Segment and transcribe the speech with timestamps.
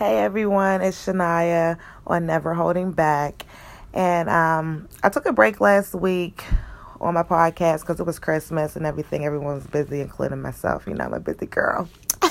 [0.00, 3.44] Hey everyone, it's Shania on Never Holding Back.
[3.92, 6.42] And um, I took a break last week
[7.02, 9.26] on my podcast because it was Christmas and everything.
[9.26, 10.86] Everyone was busy, including myself.
[10.86, 11.86] You know, I'm a busy girl.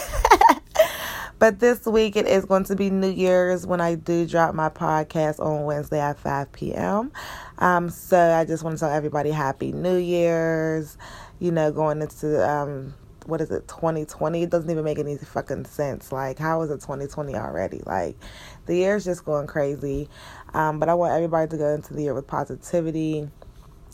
[1.38, 4.70] but this week it is going to be New Year's when I do drop my
[4.70, 7.11] podcast on Wednesday at 5 p.m.
[7.59, 10.97] Um, so I just want to tell everybody Happy New Year's.
[11.38, 12.95] You know, going into um,
[13.25, 16.11] what is it 2020 it doesn't even make any fucking sense.
[16.11, 17.81] Like how is it 2020 already?
[17.86, 18.18] Like
[18.65, 20.10] the year is just going crazy.
[20.54, 23.29] Um, but i want everybody to go into the year with positivity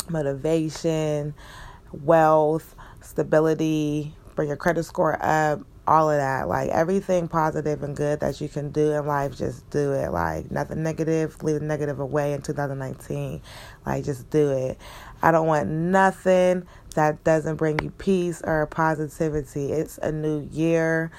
[0.10, 1.34] motivation
[1.92, 8.20] wealth stability bring your credit score up all of that like everything positive and good
[8.20, 12.00] that you can do in life just do it like nothing negative leave the negative
[12.00, 13.42] away in 2019
[13.86, 14.78] like just do it
[15.22, 19.72] i don't want nothing that doesn't bring you peace or positivity.
[19.72, 21.12] It's a new year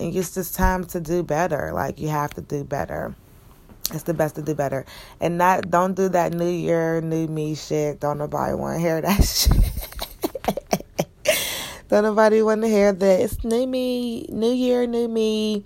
[0.00, 1.72] and it's just time to do better.
[1.72, 3.14] Like you have to do better.
[3.92, 4.86] It's the best to do better.
[5.20, 8.00] And not don't do that new year, new me shit.
[8.00, 10.03] Don't nobody want to hear that shit.
[11.88, 13.42] Don't nobody want to hear this.
[13.44, 15.64] New me, new year, new me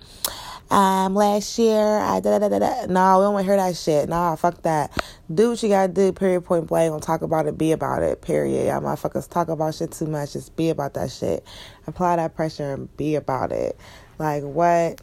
[0.71, 2.85] um, last year, I da da da da.
[2.85, 4.07] No, we don't want to hear that shit.
[4.07, 4.91] Nah, fuck that.
[5.33, 6.91] Do what you gotta do, period, point blank.
[6.91, 8.67] Don't talk about it, be about it, period.
[8.67, 10.33] Y'all motherfuckers talk about shit too much.
[10.33, 11.43] Just be about that shit.
[11.87, 13.79] Apply that pressure and be about it.
[14.19, 15.01] Like, what?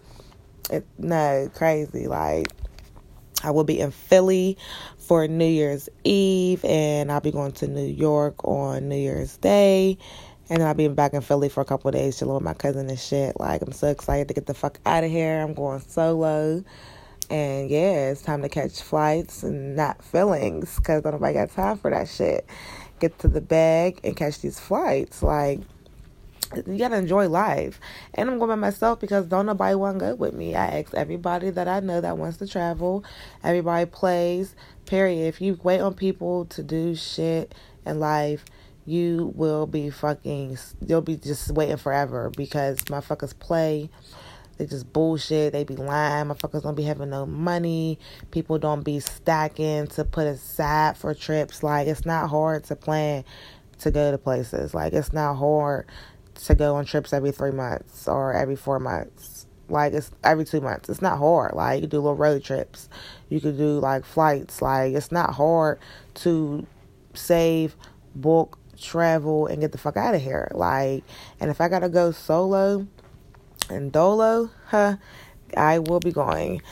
[0.70, 2.06] It, no, crazy.
[2.06, 2.46] Like,
[3.42, 4.56] I will be in Philly
[4.98, 9.98] for New Year's Eve, and I'll be going to New York on New Year's Day.
[10.48, 12.98] And I'll be back in Philly for a couple days chilling with my cousin and
[12.98, 13.38] shit.
[13.40, 15.40] Like, I'm so excited to get the fuck out of here.
[15.40, 16.62] I'm going solo.
[17.28, 21.90] And yeah, it's time to catch flights and not feelings because nobody got time for
[21.90, 22.46] that shit.
[23.00, 25.20] Get to the bag and catch these flights.
[25.22, 25.60] Like,
[26.54, 27.80] you gotta enjoy life.
[28.14, 30.54] And I'm going by myself because don't nobody want to go with me.
[30.54, 33.04] I ask everybody that I know that wants to travel.
[33.42, 34.54] Everybody plays.
[34.86, 35.26] Period.
[35.26, 37.52] If you wait on people to do shit
[37.84, 38.44] in life,
[38.86, 43.90] you will be fucking, you'll be just waiting forever because motherfuckers play.
[44.56, 45.52] They just bullshit.
[45.52, 46.26] They be lying.
[46.28, 47.98] Motherfuckers don't be having no money.
[48.30, 51.62] People don't be stacking to put aside for trips.
[51.62, 53.24] Like, it's not hard to plan
[53.80, 54.72] to go to places.
[54.72, 55.86] Like, it's not hard
[56.46, 59.46] to go on trips every three months or every four months.
[59.68, 60.88] Like, it's every two months.
[60.88, 61.54] It's not hard.
[61.54, 62.88] Like, you do little road trips.
[63.28, 64.62] You could do, like, flights.
[64.62, 65.80] Like, it's not hard
[66.14, 66.66] to
[67.12, 67.76] save,
[68.14, 70.48] book, travel and get the fuck out of here.
[70.52, 71.04] Like,
[71.40, 72.86] and if I gotta go solo
[73.68, 74.96] and dolo, huh,
[75.56, 76.62] I will be going.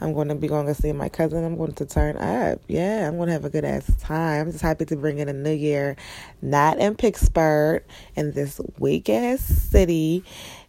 [0.00, 1.44] I'm going to be going to see my cousin.
[1.44, 2.60] I'm going to turn up.
[2.68, 4.46] Yeah, I'm going to have a good ass time.
[4.46, 5.96] I'm just happy to bring in a new year,
[6.40, 7.82] not in Pittsburgh,
[8.14, 10.22] in this weak ass city,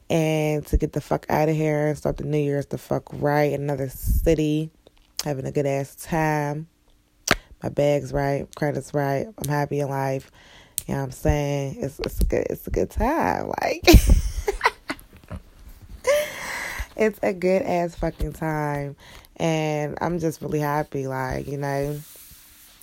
[0.10, 3.04] and to get the fuck out of here and start the new year's the fuck
[3.14, 4.72] right in another city,
[5.24, 6.68] having a good ass time.
[7.62, 9.28] My bag's right, credit's right.
[9.38, 10.32] I'm happy in life.
[10.90, 11.76] You know what I'm saying?
[11.82, 13.50] It's it's a good it's a good time.
[13.50, 13.84] Like
[16.98, 18.96] it's a good ass fucking time.
[19.36, 22.00] And I'm just really happy, like, you know,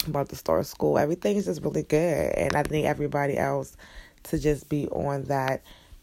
[0.06, 0.98] about the start of school.
[0.98, 2.32] Everything's just really good.
[2.36, 3.76] And I think everybody else
[4.22, 5.62] to just be on that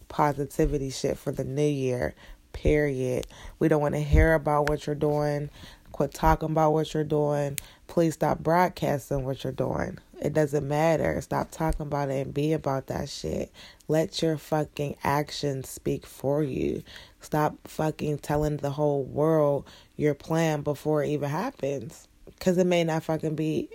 [0.09, 2.15] positivity shit for the new year.
[2.51, 3.27] Period.
[3.59, 5.49] We don't want to hear about what you're doing.
[5.93, 7.59] Quit talking about what you're doing.
[7.87, 9.99] Please stop broadcasting what you're doing.
[10.23, 11.19] It doesn't matter.
[11.19, 13.51] Stop talking about it and be about that shit.
[13.89, 16.81] Let your fucking actions speak for you.
[17.19, 19.67] Stop fucking telling the whole world
[19.97, 22.07] your plan before it even happens.
[22.25, 23.67] Because it may not fucking be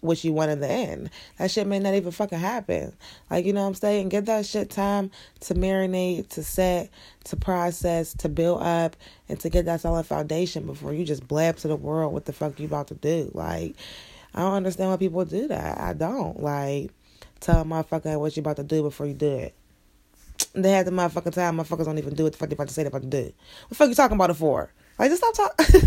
[0.00, 1.10] what you want in the end.
[1.36, 2.94] That shit may not even fucking happen.
[3.30, 4.08] Like, you know what I'm saying?
[4.08, 5.10] Give that shit time
[5.40, 6.88] to marinate, to set,
[7.24, 8.96] to process, to build up,
[9.28, 12.32] and to get that solid foundation before you just blab to the world what the
[12.32, 13.30] fuck you about to do.
[13.34, 13.76] Like,
[14.36, 15.80] I don't understand why people do that.
[15.80, 16.42] I don't.
[16.42, 16.90] Like,
[17.40, 19.54] tell a motherfucker what you about to do before you do it.
[20.52, 22.74] They had the motherfucking time, motherfuckers don't even do what the fuck they about to
[22.74, 23.22] say they about to do.
[23.22, 24.72] What the fuck you talking about it for?
[24.98, 25.80] Like, just stop talking.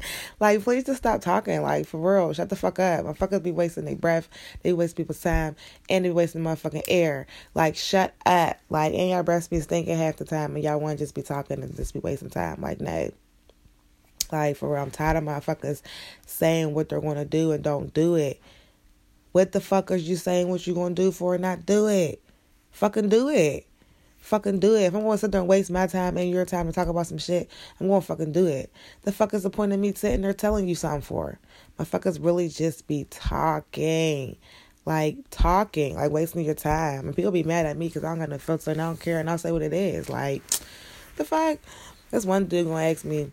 [0.40, 1.62] like, please just stop talking.
[1.62, 3.04] Like, for real, shut the fuck up.
[3.04, 4.28] Motherfuckers be wasting their breath.
[4.62, 5.56] They waste people's time.
[5.88, 7.26] And they wasting motherfucking air.
[7.54, 8.58] Like, shut up.
[8.68, 10.54] Like, and y'all breath be stinking half the time.
[10.54, 12.60] And y'all want to just be talking and just be wasting time.
[12.60, 13.10] Like, no.
[14.32, 15.82] Like, for real, I'm tired of motherfuckers
[16.26, 18.40] saying what they're going to do and don't do it.
[19.32, 21.88] What the fuck are you saying what you going to do for and not do
[21.88, 22.22] it?
[22.72, 23.66] Fucking do it
[24.26, 24.82] fucking do it.
[24.82, 26.88] If I'm going to sit there and waste my time and your time to talk
[26.88, 27.48] about some shit,
[27.80, 28.72] I'm going to fucking do it.
[29.02, 31.38] The fuck is the point of me sitting there telling you something for?
[31.78, 34.36] Motherfuckers really just be talking.
[34.84, 35.94] Like, talking.
[35.94, 37.06] Like, wasting your time.
[37.06, 39.00] And people be mad at me because I don't got no filter and I don't
[39.00, 40.08] care and I'll say what it is.
[40.08, 40.42] Like,
[41.16, 41.58] the fuck?
[42.10, 43.30] This one dude gonna ask me,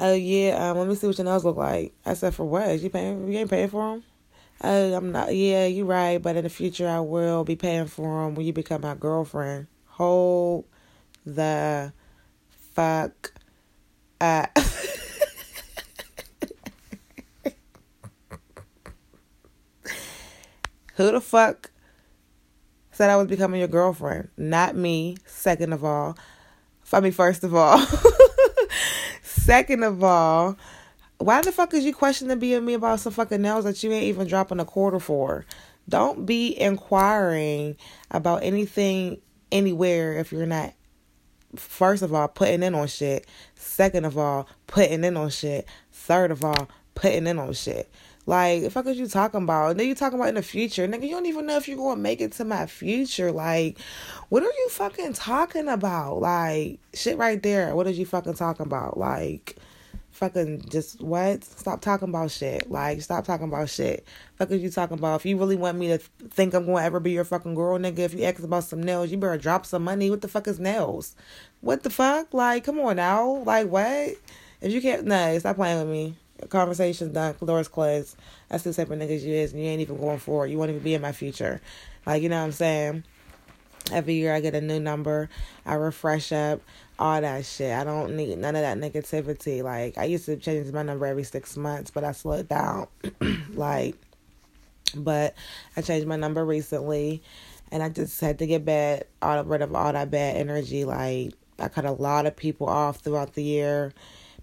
[0.00, 2.80] "Oh yeah, um, let me see what your nails look like." I said, "For what?
[2.80, 3.30] You paying?
[3.30, 4.04] You ain't paying for them?"
[4.62, 5.34] Oh, I'm not.
[5.34, 6.20] Yeah, you're right.
[6.20, 9.68] But in the future, I will be paying for them when you become my girlfriend.
[9.86, 10.66] Hold
[11.24, 11.92] the
[12.74, 13.32] fuck
[14.20, 14.58] up.
[20.96, 21.70] Who the fuck
[22.92, 24.28] said I was becoming your girlfriend?
[24.36, 26.18] Not me, second of all.
[26.92, 27.78] I mean, first of all.
[29.50, 30.56] second of all,
[31.18, 34.04] why the fuck is you questioning being me about some fucking nails that you ain't
[34.04, 35.44] even dropping a quarter for?
[35.88, 37.76] Don't be inquiring
[38.12, 39.20] about anything
[39.50, 40.72] anywhere if you're not
[41.56, 43.26] first of all putting in on shit.
[43.56, 45.66] Second of all, putting in on shit.
[45.90, 47.90] Third of all, putting in on shit.
[48.30, 49.72] Like, the fuck is you talking about?
[49.72, 50.86] And then you talking about in the future.
[50.86, 53.32] Nigga, you don't even know if you're going to make it to my future.
[53.32, 53.76] Like,
[54.28, 56.20] what are you fucking talking about?
[56.20, 57.74] Like, shit right there.
[57.74, 58.96] What are you fucking talking about?
[58.96, 59.56] Like,
[60.12, 61.42] fucking just what?
[61.42, 62.70] Stop talking about shit.
[62.70, 64.06] Like, stop talking about shit.
[64.36, 65.16] Fuck is you talking about?
[65.16, 67.98] If you really want me to think I'm to ever be your fucking girl, nigga,
[67.98, 70.08] if you ask about some nails, you better drop some money.
[70.08, 71.16] What the fuck is nails?
[71.62, 72.32] What the fuck?
[72.32, 73.42] Like, come on now.
[73.44, 74.14] Like, what?
[74.60, 76.14] If you can't, nah, stop playing with me
[76.48, 78.16] conversation's done, doors closed.
[78.48, 80.50] That's the type of niggas you is, and you ain't even going forward.
[80.50, 81.60] You won't even be in my future.
[82.06, 83.04] Like, you know what I'm saying?
[83.92, 85.28] Every year I get a new number,
[85.66, 86.60] I refresh up,
[86.98, 87.72] all that shit.
[87.72, 89.62] I don't need none of that negativity.
[89.62, 92.86] Like, I used to change my number every six months, but I slowed down.
[93.54, 93.96] like,
[94.94, 95.34] but
[95.76, 97.22] I changed my number recently,
[97.72, 100.84] and I just had to get bad, all rid of all that bad energy.
[100.84, 103.92] Like, I cut a lot of people off throughout the year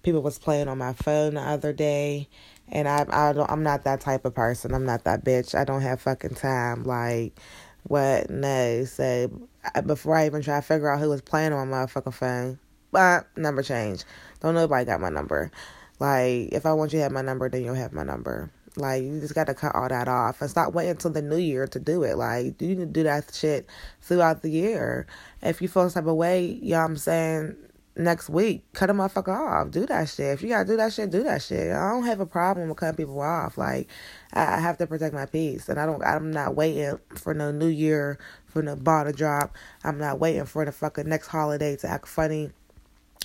[0.08, 2.30] people was playing on my phone the other day
[2.70, 4.74] and I I don't I'm not that type of person.
[4.74, 5.54] I'm not that bitch.
[5.54, 6.86] I don't have fucking time.
[6.86, 7.38] Like
[7.84, 8.30] what?
[8.30, 8.86] No.
[8.86, 9.30] So
[9.86, 12.60] before I even try to figure out who was playing on my motherfucking phone,
[12.94, 14.06] but number change.
[14.40, 15.52] Don't nobody got my number.
[16.00, 18.50] Like if I want you to have my number, then you'll have my number.
[18.78, 21.68] Like you just gotta cut all that off and stop waiting until the new year
[21.68, 22.16] to do it.
[22.16, 23.68] Like you to do that shit
[24.02, 25.06] throughout the year.
[25.42, 27.58] If you feel some type of way, you know what I'm saying,
[27.98, 29.72] next week, cut a motherfucker off.
[29.72, 30.34] Do that shit.
[30.34, 31.72] If you gotta do that shit, do that shit.
[31.72, 33.58] I don't have a problem with cutting people off.
[33.58, 33.88] Like
[34.34, 36.04] I have to protect my peace, and I don't.
[36.04, 39.56] I'm not waiting for no New Year for no ball to drop.
[39.84, 42.52] I'm not waiting for the fucking next holiday to act funny.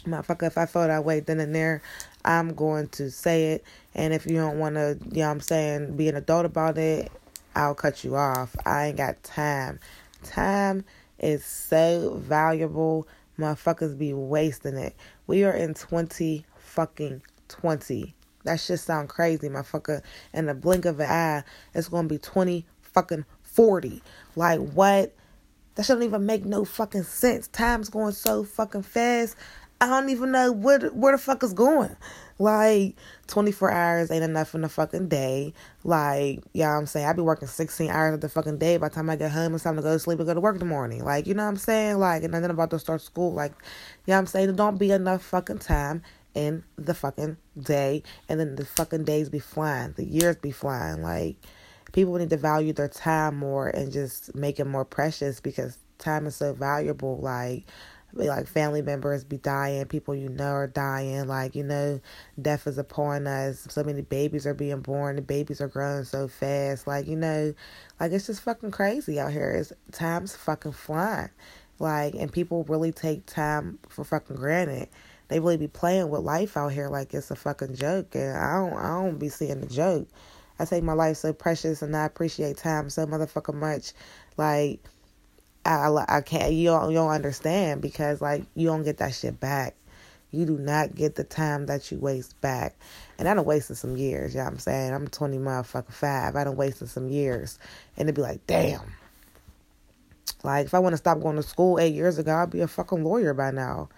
[0.05, 1.81] Motherfucker, if I feel that way then and there,
[2.25, 3.65] I'm going to say it.
[3.95, 6.77] And if you don't want to, you know what I'm saying, be an adult about
[6.77, 7.13] it,
[7.55, 8.57] I'll cut you off.
[8.67, 9.79] I ain't got time.
[10.25, 10.85] Time
[11.19, 13.07] is so valuable
[13.39, 14.95] Motherfuckers be wasting it.
[15.27, 18.15] We are in 20 fucking 20.
[18.45, 20.03] That shit sound crazy, motherfucker.
[20.33, 21.45] In the blink of an eye,
[21.75, 24.03] it's gonna be 20 fucking 40.
[24.37, 25.15] Like, what?
[25.75, 27.49] That shouldn't even make no fucking sense.
[27.49, 29.37] Time's going so fucking fast.
[29.83, 31.97] I don't even know where where the fuck is going.
[32.39, 32.95] Like
[33.27, 35.55] 24 hours ain't enough in a fucking day.
[35.83, 38.77] Like, yeah, you know I'm saying I be working 16 hours of the fucking day.
[38.77, 40.41] By the time I get home, it's time to go to sleep and go to
[40.41, 41.05] work in the morning.
[41.05, 41.99] Like, you know what I'm saying?
[41.99, 43.33] Like, and then I'm about to start school.
[43.33, 43.55] Like,
[44.07, 46.03] you know I'm saying there don't be enough fucking time
[46.33, 51.03] in the fucking day, and then the fucking days be flying, the years be flying.
[51.03, 51.39] Like,
[51.91, 56.27] people need to value their time more and just make it more precious because time
[56.27, 57.19] is so valuable.
[57.19, 57.65] Like,
[58.15, 62.01] like family members be dying, people you know are dying, like, you know,
[62.41, 63.67] death is upon us.
[63.71, 66.87] So many babies are being born, the babies are growing so fast.
[66.87, 67.55] Like, you know,
[68.01, 69.51] like it's just fucking crazy out here.
[69.51, 71.31] It's time's fucking flying.
[71.79, 74.89] Like, and people really take time for fucking granted.
[75.29, 78.15] They really be playing with life out here like it's a fucking joke.
[78.15, 80.09] And I don't I don't be seeing the joke.
[80.59, 83.95] I take my life so precious and I appreciate time so motherfucking much.
[84.37, 84.85] Like
[85.65, 89.39] I, I can't you don't you don't understand because like you don't get that shit
[89.39, 89.77] back.
[90.31, 92.75] You do not get the time that you waste back.
[93.19, 94.95] And I done wasted some years, you know what I'm saying?
[94.95, 96.37] I'm 20 motherfucking five.
[96.37, 97.59] I done wasted some years.
[97.97, 98.81] And it'd be like, damn.
[100.43, 102.67] Like if I want to stop going to school eight years ago, I'd be a
[102.67, 103.91] fucking lawyer by now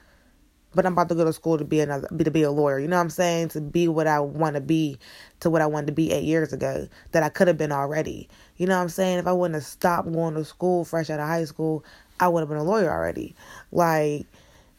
[0.75, 2.79] but I'm about to go to school to be another be to be a lawyer.
[2.79, 3.49] You know what I'm saying?
[3.51, 4.99] To be what I want to be,
[5.41, 8.29] to what I wanted to be eight years ago that I could have been already.
[8.57, 9.19] You know what I'm saying?
[9.19, 11.85] If I wouldn't have stopped going to school fresh out of high school,
[12.21, 13.35] I would have been a lawyer already.
[13.73, 14.27] Like,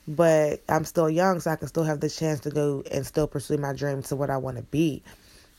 [0.08, 3.28] but I'm still young, so I can still have the chance to go and still
[3.28, 5.04] pursue my dream to what I want to be.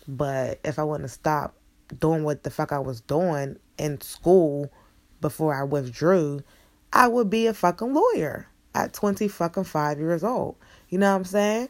[0.07, 1.57] But if I wouldn't have stopped
[1.99, 4.71] doing what the fuck I was doing in school
[5.21, 6.43] before I withdrew,
[6.93, 10.57] I would be a fucking lawyer at 20 fucking 5 years old.
[10.89, 11.69] You know what I'm saying?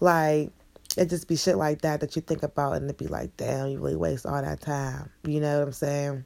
[0.00, 0.50] Like,
[0.96, 3.68] it just be shit like that that you think about and it be like, damn,
[3.68, 5.10] you really waste all that time.
[5.24, 6.24] You know what I'm saying?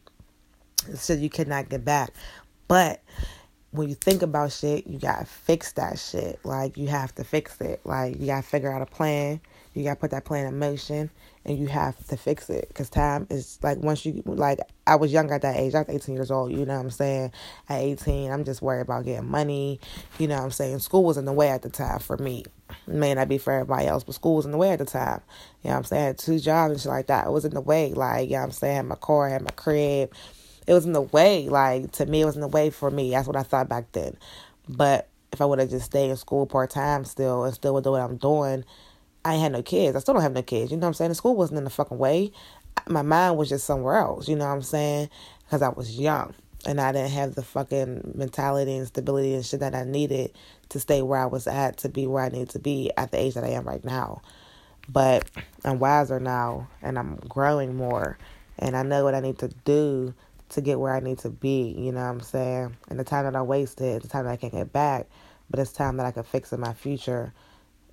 [0.88, 2.10] It's shit you cannot get back.
[2.68, 3.02] But
[3.70, 6.38] when you think about shit, you gotta fix that shit.
[6.44, 7.80] Like you have to fix it.
[7.84, 9.40] Like you gotta figure out a plan.
[9.74, 11.10] You gotta put that plan in motion,
[11.44, 12.70] and you have to fix it.
[12.75, 15.75] Cause time is like once you like I was young at that age.
[15.75, 16.52] I was 18 years old.
[16.52, 17.32] You know what I'm saying?
[17.68, 19.80] At 18, I'm just worried about getting money.
[20.18, 20.78] You know what I'm saying?
[20.80, 22.44] School was in the way at the time for me.
[22.87, 24.84] It may not be for everybody else, but school was in the way at the
[24.84, 25.20] time.
[25.62, 26.14] You know what I'm saying?
[26.16, 27.26] Two jobs and shit like that.
[27.26, 27.92] It was in the way.
[27.92, 28.88] Like you know what I'm saying?
[28.88, 30.12] My car, had my crib
[30.66, 31.49] it was in the way.
[31.49, 33.11] Like to me, it was in the way for me.
[33.11, 34.16] That's what I thought back then.
[34.68, 37.84] But if I would have just stayed in school part time still and still would
[37.84, 38.64] do what I'm doing,
[39.24, 39.96] I had no kids.
[39.96, 40.70] I still don't have no kids.
[40.70, 41.10] You know what I'm saying?
[41.10, 42.32] The school wasn't in the fucking way.
[42.88, 44.28] My mind was just somewhere else.
[44.28, 45.10] You know what I'm saying?
[45.44, 46.34] Because I was young
[46.66, 50.32] and I didn't have the fucking mentality and stability and shit that I needed
[50.70, 53.20] to stay where I was at to be where I need to be at the
[53.20, 54.22] age that I am right now.
[54.88, 55.28] But
[55.64, 58.18] I'm wiser now and I'm growing more
[58.58, 60.14] and I know what I need to do
[60.50, 62.76] to get where I need to be, you know what I'm saying?
[62.88, 65.06] And the time that I wasted, the time that I can't get back,
[65.50, 67.32] but it's time that I can fix in my future.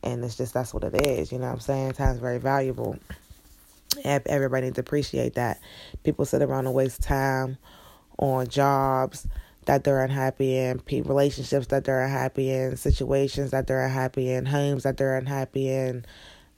[0.04, 1.94] And it's just that's what it is, you know what I'm saying?
[1.94, 2.98] Time's very valuable.
[4.04, 5.60] Everybody needs to appreciate that.
[6.04, 7.58] People sit around and waste time
[8.18, 9.28] on jobs
[9.66, 14.84] that they're unhappy in, relationships that they're unhappy in, situations that they're unhappy in, homes
[14.84, 16.06] that they're unhappy in,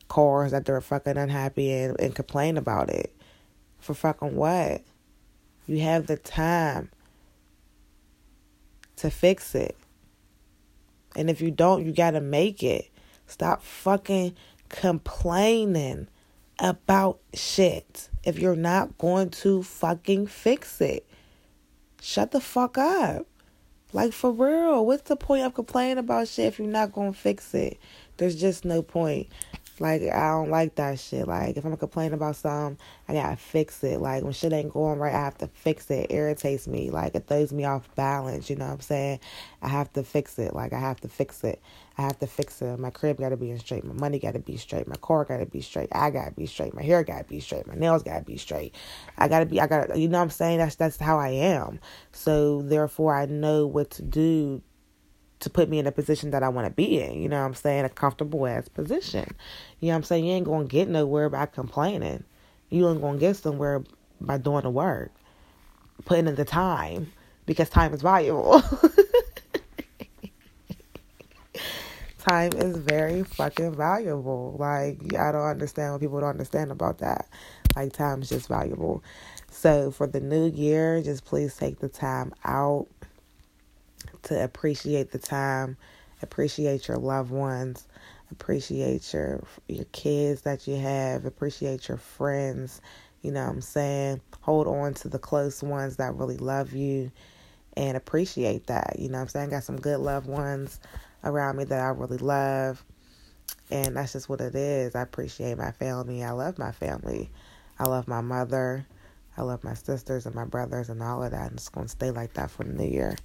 [0.07, 3.15] cars that they're fucking unhappy in, and complain about it.
[3.79, 4.83] For fucking what?
[5.65, 6.89] You have the time
[8.97, 9.75] to fix it.
[11.15, 12.90] And if you don't, you got to make it.
[13.31, 14.35] Stop fucking
[14.67, 16.09] complaining
[16.59, 21.07] about shit if you're not going to fucking fix it.
[22.01, 23.25] Shut the fuck up.
[23.93, 27.17] Like for real, what's the point of complaining about shit if you're not going to
[27.17, 27.79] fix it?
[28.17, 29.29] There's just no point.
[29.81, 31.27] Like I don't like that shit.
[31.27, 33.99] Like if I'm complaining about something, I gotta fix it.
[33.99, 36.11] Like when shit ain't going right, I have to fix it.
[36.11, 36.13] it.
[36.13, 36.91] Irritates me.
[36.91, 38.49] Like it throws me off balance.
[38.49, 39.19] You know what I'm saying?
[39.61, 40.53] I have to fix it.
[40.53, 41.61] Like I have to fix it.
[41.97, 42.79] I have to fix it.
[42.79, 43.83] My crib gotta be in straight.
[43.83, 44.87] My money gotta be straight.
[44.87, 45.89] My car gotta be straight.
[45.91, 46.75] I gotta be straight.
[46.75, 47.65] My hair gotta be straight.
[47.65, 48.75] My nails gotta be straight.
[49.17, 49.59] I gotta be.
[49.59, 49.99] I gotta.
[49.99, 50.59] You know what I'm saying?
[50.59, 51.79] That's that's how I am.
[52.11, 54.61] So therefore, I know what to do
[55.41, 57.21] to put me in a position that I want to be in.
[57.21, 57.85] You know what I'm saying?
[57.85, 59.35] A comfortable ass position.
[59.79, 60.25] You know what I'm saying?
[60.25, 62.23] You ain't going to get nowhere by complaining.
[62.69, 63.83] You ain't going to get somewhere
[64.21, 65.11] by doing the work,
[66.05, 67.11] putting in the time,
[67.45, 68.61] because time is valuable.
[72.19, 74.55] time is very fucking valuable.
[74.59, 77.27] Like, I don't understand what people don't understand about that.
[77.75, 79.03] Like, time is just valuable.
[79.49, 82.87] So, for the new year, just please take the time out
[84.23, 85.77] to appreciate the time,
[86.21, 87.87] appreciate your loved ones,
[88.31, 92.81] appreciate your your kids that you have, appreciate your friends,
[93.21, 94.21] you know what I'm saying?
[94.41, 97.11] Hold on to the close ones that really love you
[97.77, 98.95] and appreciate that.
[98.97, 99.49] You know what I'm saying?
[99.51, 100.79] Got some good loved ones
[101.23, 102.83] around me that I really love.
[103.69, 104.95] And that's just what it is.
[104.95, 106.23] I appreciate my family.
[106.23, 107.29] I love my family.
[107.79, 108.85] I love my mother.
[109.37, 111.49] I love my sisters and my brothers and all of that.
[111.49, 113.15] And it's going to stay like that for the new year.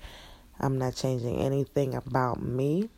[0.59, 2.89] I'm not changing anything about me.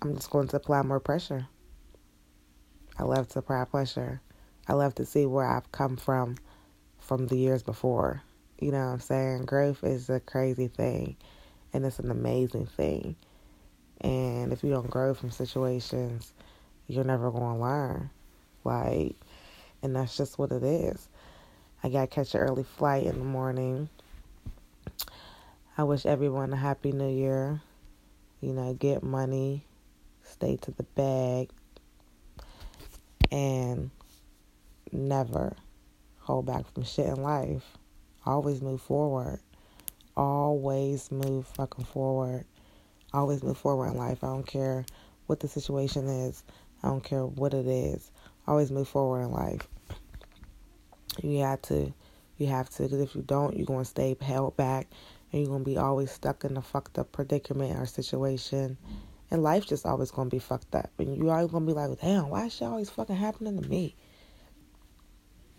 [0.00, 1.48] I'm just going to apply more pressure.
[2.98, 4.20] I love to apply pressure.
[4.68, 6.36] I love to see where I've come from
[6.98, 8.22] from the years before.
[8.60, 9.46] You know what I'm saying?
[9.46, 11.16] Growth is a crazy thing
[11.72, 13.16] and it's an amazing thing.
[14.00, 16.32] And if you don't grow from situations,
[16.86, 18.10] you're never going to learn.
[18.64, 19.16] Like,
[19.82, 21.08] and that's just what it is.
[21.82, 23.88] I got to catch an early flight in the morning
[25.78, 27.62] I wish everyone a happy new year.
[28.40, 29.64] You know, get money,
[30.24, 31.50] stay to the bag,
[33.30, 33.92] and
[34.90, 35.54] never
[36.18, 37.78] hold back from shit in life.
[38.26, 39.38] Always move forward.
[40.16, 42.44] Always move fucking forward.
[43.12, 44.24] Always move forward in life.
[44.24, 44.84] I don't care
[45.26, 46.42] what the situation is.
[46.82, 48.10] I don't care what it is.
[48.48, 49.68] Always move forward in life.
[51.22, 51.94] You have to.
[52.36, 52.82] You have to.
[52.82, 54.88] Because if you don't, you're going to stay held back
[55.32, 58.76] and you're gonna be always stuck in a fucked up predicament or situation.
[59.30, 60.90] And life's just always gonna be fucked up.
[60.98, 63.94] And you always gonna be like, damn, why is shit always fucking happening to me?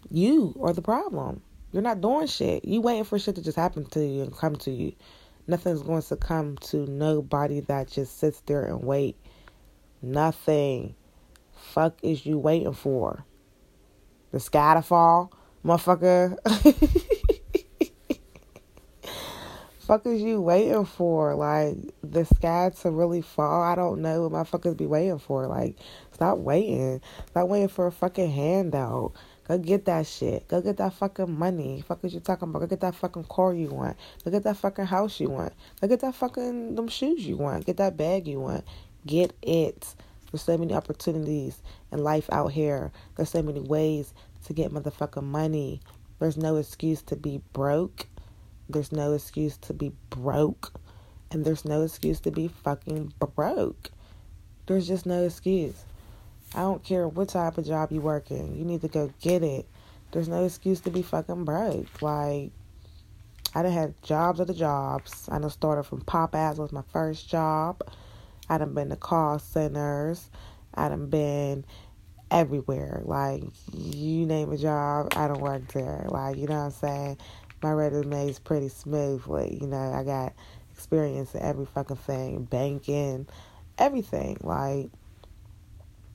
[0.10, 1.42] You are the problem.
[1.72, 2.66] You're not doing shit.
[2.66, 4.94] You waiting for shit to just happen to you and come to you.
[5.48, 9.18] Nothing's going to come to nobody that just sits there and wait.
[10.02, 10.96] Nothing.
[11.54, 13.26] Fuck is you waiting for?
[14.32, 15.32] The sky to fall?
[15.64, 16.38] Motherfucker.
[19.89, 21.34] fuck is you waiting for?
[21.34, 23.63] Like the sky to really fall?
[23.63, 25.48] I don't know what motherfuckers be waiting for.
[25.48, 25.77] Like
[26.12, 27.01] stop waiting.
[27.31, 29.13] Stop waiting for a fucking handout.
[29.48, 30.48] Go get that shit.
[30.48, 31.84] Go get that fucking money.
[31.88, 32.60] Fuck what you talking about.
[32.60, 33.98] Go get that fucking car you want.
[34.24, 35.53] Go get that fucking house you want.
[35.81, 37.65] Go get that fucking them shoes you want.
[37.65, 38.65] Get that bag you want.
[39.08, 39.96] Get it.
[40.31, 42.91] There's so many opportunities in life out here.
[43.15, 44.13] There's so many ways
[44.46, 45.81] to get motherfucking money.
[46.19, 48.05] There's no excuse to be broke.
[48.70, 50.80] There's no excuse to be broke.
[51.32, 53.92] And there's no excuse to be fucking broke.
[54.68, 55.84] There's just no excuse.
[56.56, 58.56] I don't care what type of job you work in.
[58.58, 59.68] You need to go get it.
[60.12, 62.02] There's no excuse to be fucking broke.
[62.02, 62.52] Like,
[63.54, 65.28] I done had jobs the jobs.
[65.32, 67.82] I done started from Popeyes was my first job.
[68.48, 70.30] I done been to call centers.
[70.74, 71.66] I done been
[72.32, 73.02] everywhere.
[73.06, 76.06] Like, you name a job, I don't work there.
[76.10, 77.18] Like, you know what I'm saying?
[77.62, 79.58] My resume is pretty smoothly.
[79.62, 80.34] You know, I got
[80.74, 82.44] experience in every fucking thing.
[82.46, 83.28] Banking,
[83.78, 84.38] everything.
[84.42, 84.89] Like,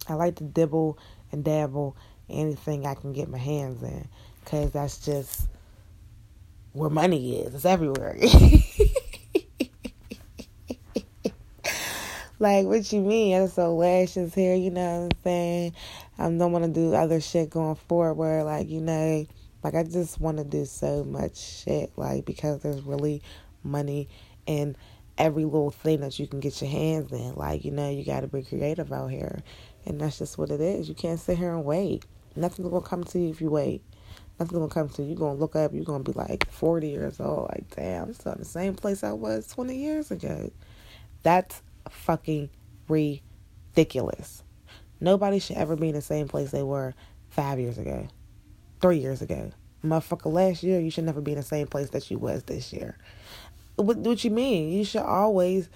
[0.09, 0.99] I like to dibble
[1.33, 1.97] and dabble
[2.31, 4.09] anything I can get my hands in
[4.43, 5.49] because that's just
[6.73, 7.55] where money is.
[7.55, 8.17] It's everywhere.
[12.39, 13.41] like, what you mean?
[13.41, 15.75] I'm so lashes here, you know what I'm saying?
[16.19, 19.27] I don't want to do other shit going forward like, you know,
[19.65, 23.23] like, I just want to do so much shit, like, because there's really
[23.65, 24.09] money
[24.47, 24.77] in
[25.17, 27.35] every little thing that you can get your hands in.
[27.35, 29.43] Like, you know, you got to be creative out here.
[29.87, 30.89] And that's just what it is.
[30.89, 32.05] You can't sit here and wait.
[32.37, 33.83] Nothing's gonna come to you if you wait.
[34.39, 35.09] Nothing's gonna come to you.
[35.09, 37.49] You're gonna look up, you're gonna be like 40 years old.
[37.51, 40.51] Like, damn, I'm still in the same place I was 20 years ago.
[41.23, 42.51] That's fucking
[42.89, 44.43] ridiculous.
[45.01, 46.95] Nobody should ever be in the same place they were
[47.29, 48.09] five years ago,
[48.85, 49.51] three years ago.
[49.83, 52.71] Motherfucker, last year you should never be in the same place that you was this
[52.71, 52.99] year.
[53.77, 54.73] What, what you mean?
[54.73, 55.71] You should always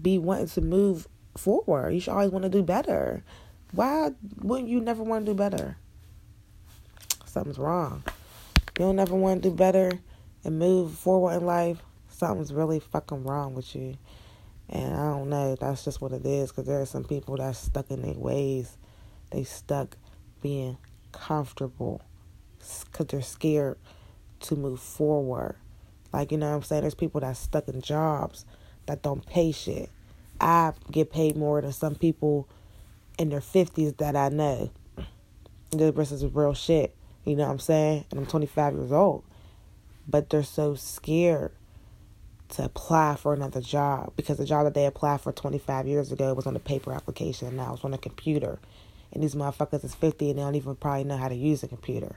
[0.00, 1.92] be wanting to move forward.
[1.92, 3.24] You should always want to do better.
[3.72, 5.76] Why wouldn't you never want to do better?
[7.26, 8.04] Something's wrong.
[8.78, 9.90] You don't ever want to do better
[10.44, 11.82] and move forward in life.
[12.10, 13.96] Something's really fucking wrong with you.
[14.68, 15.56] And I don't know.
[15.56, 16.52] That's just what it is.
[16.52, 18.78] Because there are some people that's stuck in their ways.
[19.32, 19.96] They stuck
[20.40, 20.78] being
[21.10, 22.02] comfortable.
[22.90, 23.78] Because they're scared
[24.40, 25.56] to move forward.
[26.12, 26.82] Like, you know what I'm saying?
[26.82, 28.44] There's people that's stuck in jobs
[28.86, 29.90] that don't pay shit.
[30.40, 32.48] I get paid more than some people
[33.18, 34.70] in their 50s that I know.
[35.70, 36.94] This is real shit.
[37.24, 38.04] You know what I'm saying?
[38.10, 39.24] And I'm 25 years old.
[40.08, 41.52] But they're so scared
[42.50, 46.34] to apply for another job because the job that they applied for 25 years ago
[46.34, 48.58] was on a paper application and now it's on a computer.
[49.12, 51.68] And these motherfuckers is 50 and they don't even probably know how to use a
[51.68, 52.16] computer.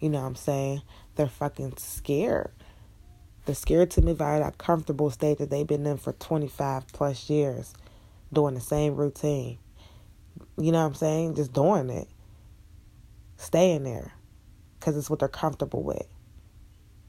[0.00, 0.82] You know what I'm saying?
[1.14, 2.50] They're fucking scared.
[3.46, 6.88] They're scared to move out of that comfortable state that they've been in for 25
[6.88, 7.74] plus years,
[8.32, 9.58] doing the same routine.
[10.58, 11.36] You know what I'm saying?
[11.36, 12.08] Just doing it.
[13.36, 14.12] Staying there
[14.78, 16.06] because it's what they're comfortable with.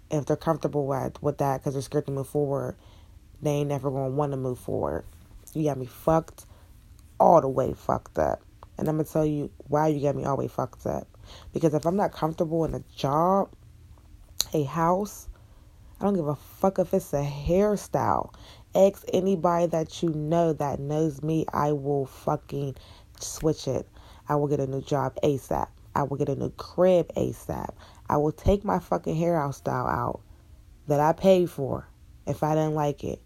[0.09, 2.75] And if they're comfortable with, with that because they're scared to move forward,
[3.41, 5.05] they ain't never going to want to move forward.
[5.53, 6.45] You got me fucked
[7.19, 8.41] all the way fucked up.
[8.77, 11.07] And I'm going to tell you why you got me all the way fucked up.
[11.53, 13.49] Because if I'm not comfortable in a job,
[14.53, 15.27] a house,
[15.99, 18.33] I don't give a fuck if it's a hairstyle.
[18.75, 21.45] Ask anybody that you know that knows me.
[21.51, 22.75] I will fucking
[23.19, 23.87] switch it.
[24.29, 25.67] I will get a new job ASAP.
[25.95, 27.73] I will get a new crib ASAP.
[28.09, 30.21] I will take my fucking hairstyle out
[30.87, 31.87] that I paid for
[32.27, 33.21] if I didn't like it.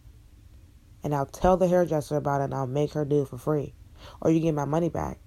[1.03, 3.73] And I'll tell the hairdresser about it and I'll make her do it for free.
[4.21, 5.19] Or you get my money back.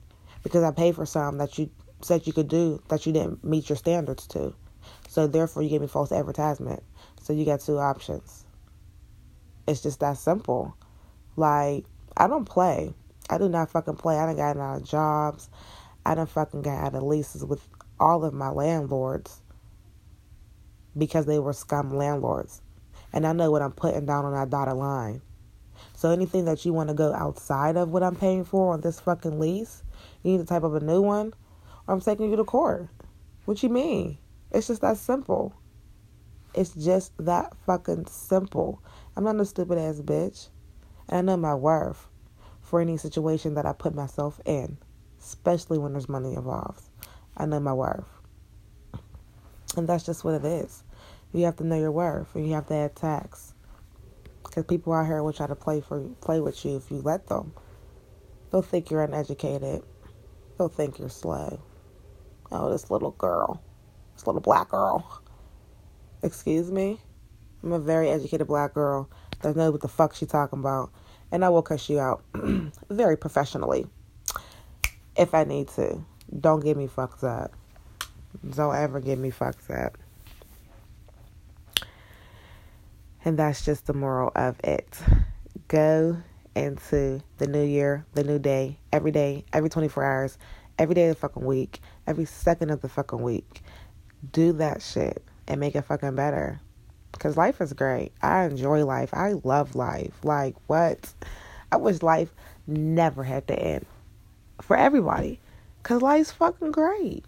[0.43, 1.71] Because I paid for something that you
[2.05, 4.55] said you could do that you didn't meet your standards to.
[5.09, 6.83] So therefore you gave me false advertisement.
[7.23, 8.45] So you got two options.
[9.67, 10.77] It's just that simple.
[11.37, 11.85] Like,
[12.17, 12.93] I don't play.
[13.31, 14.19] I do not fucking play.
[14.19, 15.49] I done got out of jobs.
[16.05, 17.67] I done fucking got out of leases with
[17.99, 19.41] all of my landlords
[20.97, 22.61] because they were scum landlords.
[23.13, 25.23] And I know what I'm putting down on that dotted line.
[25.95, 29.01] So anything that you want to go outside of what I'm paying for on this
[29.01, 29.83] fucking lease,
[30.23, 31.33] you need to type up a new one,
[31.87, 32.89] I'm taking you to court.
[33.45, 34.19] What you mean?
[34.51, 35.55] It's just that simple.
[36.55, 38.83] It's just that fucking simple.
[39.17, 40.49] I'm not a stupid ass bitch.
[41.09, 42.09] And I know my worth
[42.63, 44.79] for any situation that I put myself in,
[45.21, 46.83] especially when there's money involved.
[47.37, 48.09] I know my worth.
[49.77, 50.85] And that's just what it is.
[51.33, 53.53] You have to know your worth and you have to add tax.
[54.45, 57.27] Because people out here will try to play for play with you if you let
[57.27, 57.53] them.
[58.51, 59.83] They'll think you're uneducated.
[60.57, 61.61] They'll think you're slow.
[62.53, 63.63] Oh, this little girl.
[64.15, 65.23] This little black girl.
[66.23, 67.01] Excuse me?
[67.63, 69.09] I'm a very educated black girl
[69.43, 70.91] that knows what the fuck she talking about
[71.35, 72.23] and I will cuss you out
[72.91, 73.87] very professionally
[75.17, 76.05] if I need to.
[76.41, 77.53] Don't get me fucked up.
[78.49, 79.99] Don't ever get me fucked up.
[83.25, 84.99] And that's just the moral of it.
[85.67, 86.19] Go
[86.55, 90.39] into the new year, the new day, every day, every 24 hours,
[90.79, 93.63] every day of the fucking week, every second of the fucking week.
[94.33, 96.61] Do that shit and make it fucking better.
[97.13, 98.13] Because life is great.
[98.23, 99.11] I enjoy life.
[99.13, 100.13] I love life.
[100.25, 101.13] Like, what?
[101.71, 102.33] I wish life
[102.67, 103.87] never had to end
[104.61, 105.39] for everybody.
[105.83, 107.25] Because life's fucking great.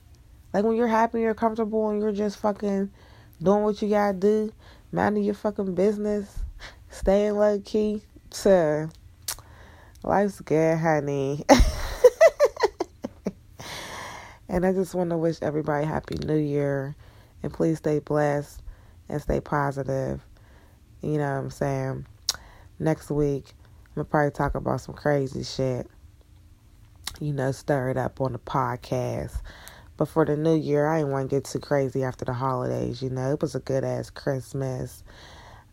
[0.52, 2.90] Like, when you're happy, you're comfortable, and you're just fucking
[3.42, 4.52] doing what you gotta do,
[4.92, 6.38] minding your fucking business,
[6.90, 8.02] staying low key.
[8.30, 8.90] To
[10.02, 11.44] life's good, honey.
[14.48, 16.94] and I just want to wish everybody happy New Year,
[17.42, 18.62] and please stay blessed
[19.08, 20.24] and stay positive.
[21.02, 22.06] You know what I'm saying?
[22.78, 23.54] Next week,
[23.88, 25.86] I'm gonna probably talk about some crazy shit.
[27.20, 29.40] You know, stir it up on the podcast.
[29.96, 33.00] But for the new year, I didn't want to get too crazy after the holidays.
[33.00, 35.02] You know, it was a good ass Christmas.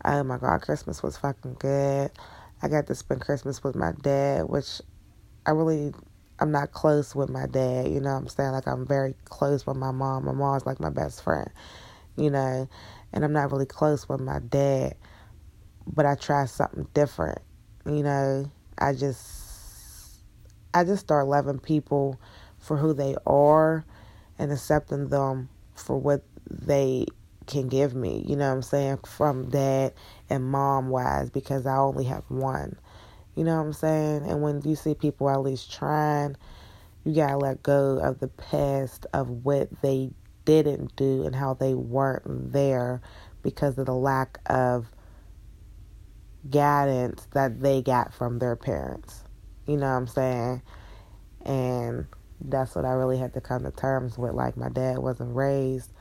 [0.05, 2.11] Oh my God, Christmas was fucking good.
[2.61, 4.81] I got to spend Christmas with my dad, which
[5.45, 5.93] I really,
[6.43, 7.87] I'm not close with my dad.
[7.87, 8.51] You know I'm saying?
[8.51, 10.25] Like, I'm very close with my mom.
[10.25, 11.49] My mom's like my best friend,
[12.17, 12.67] you know,
[13.13, 14.95] and I'm not really close with my dad,
[15.87, 17.39] but I try something different.
[17.85, 20.19] You know, I just,
[20.73, 22.19] I just start loving people
[22.57, 23.85] for who they are
[24.37, 27.05] and accepting them for what they
[27.47, 29.93] can give me, you know what I'm saying, from dad
[30.29, 32.77] and mom wise, because I only have one.
[33.35, 34.29] You know what I'm saying?
[34.29, 36.35] And when you see people at least trying,
[37.03, 40.11] you gotta let go of the past of what they
[40.45, 43.01] didn't do and how they weren't there
[43.41, 44.87] because of the lack of
[46.49, 49.23] guidance that they got from their parents.
[49.67, 50.61] You know what I'm saying?
[51.45, 52.05] And
[52.41, 54.33] that's what I really had to come to terms with.
[54.33, 55.91] Like, my dad wasn't raised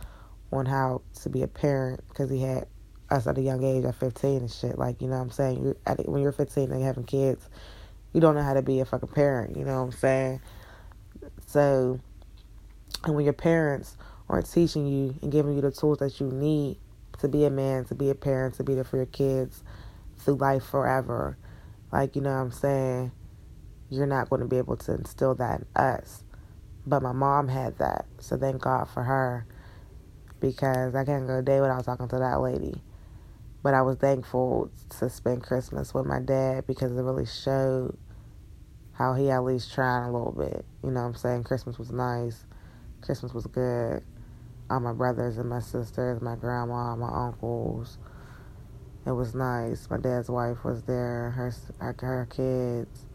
[0.53, 2.67] on how to be a parent because he had
[3.13, 4.79] us at a young age at 15 and shit.
[4.79, 5.63] Like, you know what I'm saying?
[5.63, 7.49] You're, at, when you're 15 and you're having kids,
[8.13, 9.57] you don't know how to be a fucking parent.
[9.57, 10.41] You know what I'm saying?
[11.47, 12.01] So,
[13.05, 13.97] and when your parents
[14.29, 16.79] aren't teaching you and giving you the tools that you need
[17.21, 19.63] to be a man, to be a parent, to be there for your kids
[20.19, 21.37] through life forever,
[21.93, 23.13] like, you know what I'm saying?
[23.91, 26.25] You're not going to be able to instill that in us.
[26.87, 28.07] But my mom had that.
[28.19, 29.47] So thank God for her
[30.41, 32.83] because I can't go a day without talking to that lady.
[33.63, 37.97] But I was thankful to spend Christmas with my dad because it really showed
[38.93, 40.65] how he at least tried a little bit.
[40.83, 41.45] You know what I'm saying?
[41.45, 42.45] Christmas was nice.
[43.03, 44.03] Christmas was good.
[44.69, 47.99] All my brothers and my sisters, my grandma, my uncles.
[49.07, 49.89] It was nice.
[49.91, 53.07] My dad's wife was there, her her kids,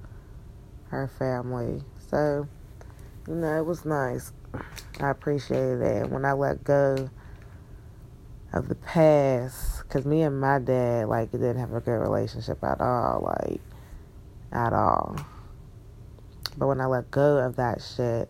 [0.89, 1.81] her family.
[2.09, 2.47] So,
[3.27, 4.33] you know, it was nice.
[4.99, 6.09] I appreciated it.
[6.09, 7.09] When I let go
[8.57, 12.81] of the past, because me and my dad, like, didn't have a good relationship at
[12.81, 13.61] all, like,
[14.51, 15.15] at all.
[16.57, 18.29] But when I let go of that shit,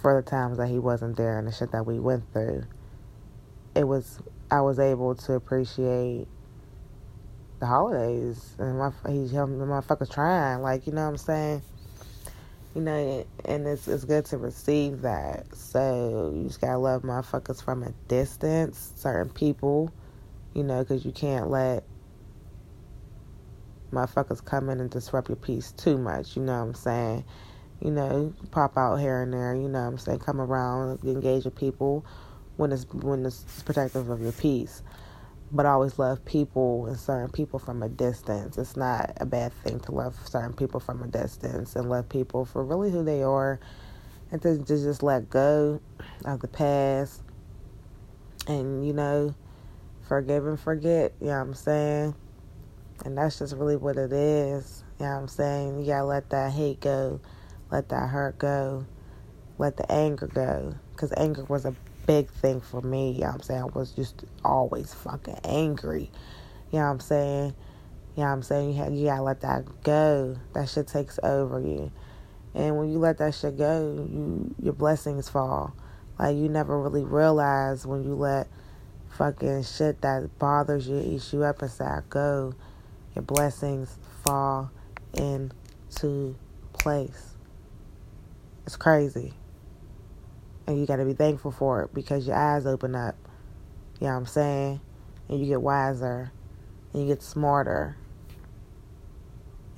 [0.00, 2.64] for the times that he wasn't there and the shit that we went through,
[3.74, 6.28] it was, I was able to appreciate
[7.58, 11.62] the holidays and my, he, the motherfuckers trying, like, you know what I'm saying?
[12.74, 15.54] You know, and it's it's good to receive that.
[15.54, 19.92] So you just gotta love motherfuckers from a distance, certain people,
[20.54, 21.84] you know, because you can't let
[23.92, 26.36] motherfuckers come in and disrupt your peace too much.
[26.36, 27.24] You know what I'm saying?
[27.80, 29.54] You know, pop out here and there.
[29.54, 30.18] You know what I'm saying?
[30.20, 32.04] Come around, engage with people
[32.56, 34.82] when it's when it's protective of your peace
[35.50, 38.58] but I always love people and certain people from a distance.
[38.58, 42.44] It's not a bad thing to love certain people from a distance and love people
[42.44, 43.58] for really who they are
[44.30, 45.80] and to, to just let go
[46.24, 47.22] of the past
[48.46, 49.34] and, you know,
[50.06, 52.14] forgive and forget, you know what I'm saying?
[53.04, 55.80] And that's just really what it is, you know what I'm saying?
[55.80, 57.20] You gotta let that hate go,
[57.70, 58.86] let that hurt go,
[59.56, 60.74] let the anger go.
[60.92, 61.74] Because anger was a
[62.08, 63.12] big thing for me.
[63.12, 63.62] You know what I'm saying?
[63.62, 66.10] I was just always fucking angry.
[66.72, 67.54] You know what I'm saying?
[68.16, 68.70] You know what I'm saying?
[68.70, 70.36] You, have, you gotta let that go.
[70.54, 71.92] That shit takes over you.
[72.54, 75.76] And when you let that shit go, you your blessings fall.
[76.18, 78.48] Like you never really realize when you let
[79.10, 82.54] fucking shit that bothers you, eats you up inside go,
[83.14, 84.70] your blessings fall
[85.12, 86.36] into
[86.72, 87.34] place.
[88.64, 89.34] It's crazy.
[90.68, 93.16] And you got to be thankful for it because your eyes open up.
[93.98, 94.82] You know what I'm saying?
[95.26, 96.30] And you get wiser.
[96.92, 97.96] And you get smarter.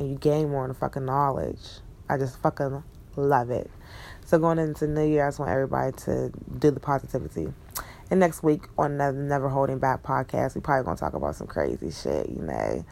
[0.01, 1.61] And you gain more in fucking knowledge.
[2.09, 2.83] I just fucking
[3.15, 3.71] love it.
[4.27, 7.55] So going into New Year, I just want everybody to do the positivity.
[8.11, 11.47] And next week on the Never Holding Back podcast, we probably gonna talk about some
[11.47, 12.85] crazy shit, you know.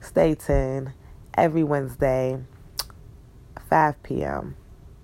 [0.00, 0.94] Stay tuned
[1.34, 2.38] every Wednesday,
[3.68, 4.56] 5 p.m.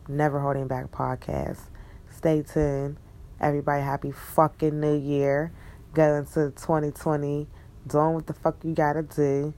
[0.09, 1.63] Never Holding Back podcast.
[2.11, 2.97] Stay tuned.
[3.41, 5.53] Everybody, happy fucking New Year.
[5.95, 7.47] Go into 2020
[7.87, 9.55] doing what the fuck you gotta do,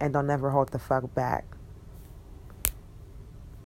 [0.00, 1.55] and don't never hold the fuck back.